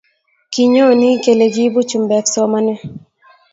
kinyoni 0.53 1.09
kele 1.23 1.45
kiibuu 1.53 1.87
chumbek 1.89 2.25
somanee 2.33 2.79